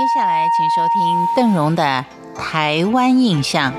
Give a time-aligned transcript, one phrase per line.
[0.00, 3.70] 接下来，请收听邓荣的《台湾印象》。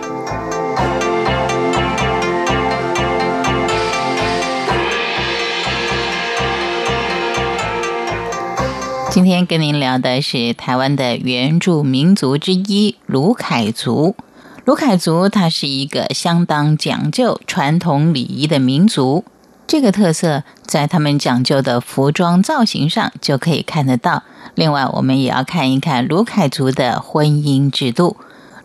[9.10, 14.16] 今天跟您聊的是台湾的原住民族之一卢凯族。
[14.64, 19.26] 卢凯族，它是一个相当讲究传统礼仪的民族。
[19.72, 24.24] 这个特色在他们讲究的服装造型上就可以看得到。
[24.54, 28.18] 另外，我们也要看一看卢凯族的婚姻制度。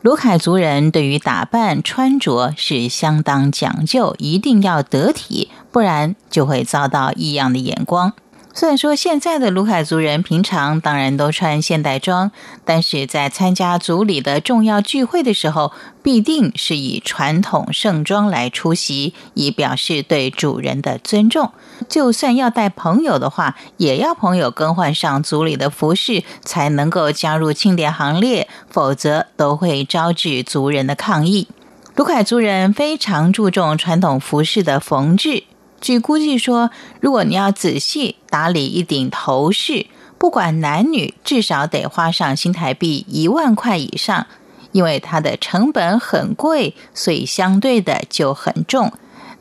[0.03, 8.13] 卢凯族人对于打扮穿着是相当讲究，一定要得体，不然就会遭到异样的眼光。
[8.59, 12.33] 虽然说现在的卢凯族人平常当然都穿现代装，
[12.65, 21.53] 但是在参加族里的重要聚会的时候，必定是以传统盛装来出席，以表示对主人的尊重。
[21.87, 31.49] 就算要带朋友的话，也要朋友更换上族里的服饰，才能够加入庆典行列，否则都会招致族人的抗议。
[31.95, 35.45] 卢凯族人非常注重传统服饰的缝制。
[35.81, 39.87] 据估计说，如果你要仔细打理一顶头饰，
[40.19, 44.27] 不管男女，至少得花上新台币一万块以上。
[44.73, 48.93] 因为它的成本很贵，所以相对的就很重，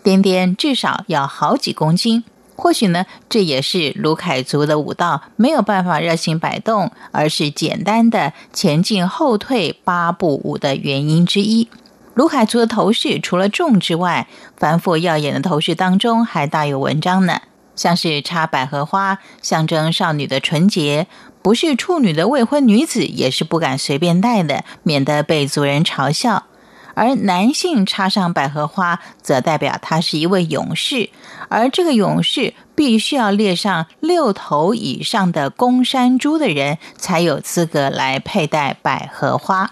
[0.02, 2.24] 颠颠至少要好几公斤。
[2.56, 11.68] 或许呢，这也是卢凯族的舞蹈没有办法热情摆动，而是简单的前进后退八步舞的原因之一。
[12.16, 17.42] 卢凯族的头饰除了重之外，繁复耀眼的头饰当中还大有文章呢。
[17.76, 21.08] 像是插百合花，象征少女的纯洁；
[21.42, 26.46] 不是处女的未婚女子也是不敢随便戴的，免得被族人嘲笑。
[26.94, 31.10] 而男性插上百合花，则代表他是一位勇士，
[31.50, 39.70] 而这个勇士必须要列上六头以上的公山猪的人，才有资格来佩戴百合花。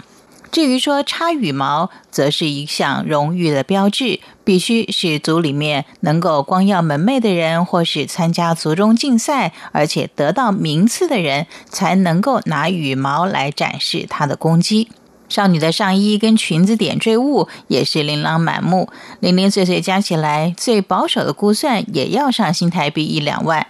[0.54, 14.90] 至于说插羽毛，则是一项荣誉的标志，必须是族里面能够光耀门楣的人，或是参加族中竞赛而且得到名次的人，才能够拿羽毛来展示他的功绩。
[15.28, 23.66] 少女的上衣跟裙子点缀物也是琳琅满目，零零碎碎加起来，最保守的估算也要上新台币一两万。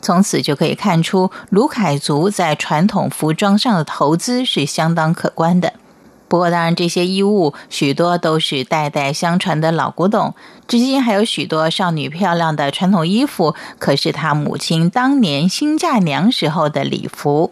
[0.00, 5.72] 从此就可以看出，卢凯族在传统服装上的投资是相当可观的。
[6.30, 10.32] 不过，当然，这些衣物许多都是代代相传的老古董，
[10.68, 17.50] 至今还有许多少女漂亮的传统衣服，可是她母亲当年新嫁娘时候的礼服。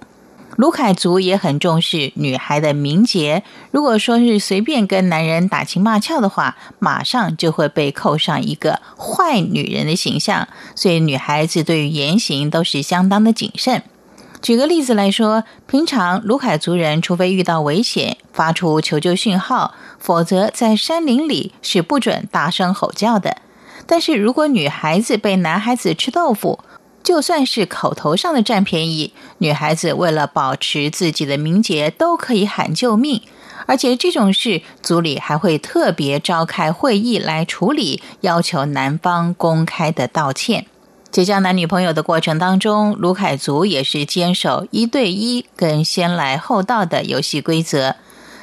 [0.55, 10.47] 卢凯族也很重视女孩的名节，如果说是随便跟男人打情骂俏的话，马上就会被扣上一个坏女人的形象，
[10.77, 13.83] 所以女孩子对于言行都是相当的谨慎。
[14.41, 23.39] 举个例子来说，平常卢凯族人除非遇到危险发出求救讯号，否则在山林里是不准大声吼叫的。
[23.87, 26.61] 但是如果女孩子被男孩子吃豆腐，
[27.03, 33.23] 就算是口头上的占便宜，女孩子为了保持自己的名节，都可以喊救命。
[33.67, 40.67] 而且这种事，族里还会特别召开会议来处理，要求男方公开的道歉。
[41.19, 47.97] 结交男女朋友的过程当中，卢凯族也是坚守一对一跟先来后到的游戏规则。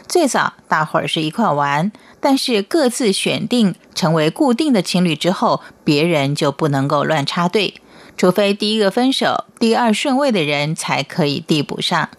[0.09, 7.75] 最早大伙儿是一块玩，但是各自选定成为固定的情侣之后，别人就不能够乱插队，
[8.17, 12.09] 除非第一个分手，第二顺位的人才可以递补上。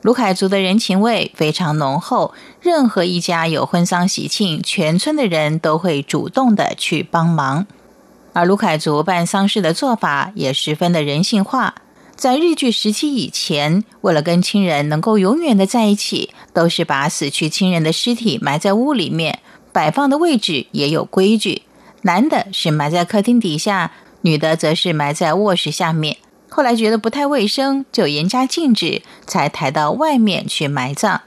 [0.00, 2.32] 卢凯族的人情味非常浓厚，
[2.62, 7.66] 任何一家有婚丧喜庆，全村的人都会主动的去帮忙。
[8.36, 11.74] 而卢凯族办丧事的做法也十分的人性化。
[12.14, 19.38] 在日据时期以前，为了跟亲人能够永远的在一起，都是把死去亲人的尸体埋在屋里面，
[19.72, 21.62] 摆放的位置也有规矩。
[22.02, 26.18] 男的是埋在客厅底下，女的则是埋在卧室下面。
[26.50, 31.22] 后来觉得不太卫生，就严加禁止，才抬到外面去埋葬。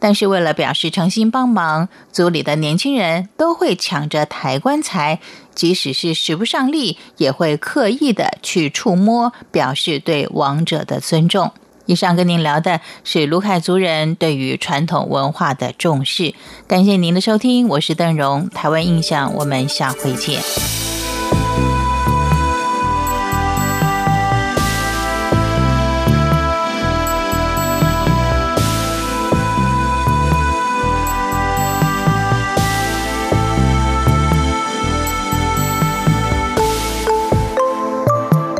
[0.00, 5.20] 但是为了表示诚心帮忙，族里的年轻人都会抢着抬棺材，
[5.54, 11.52] 即使是使不上力，也会刻意的去触摸，表示对亡者的尊重。
[11.86, 16.34] 以上跟您聊的是卢凯族人对于传统文化的重视。
[16.66, 20.42] 感谢您的收听，我是邓荣，台湾印象，我们下回见。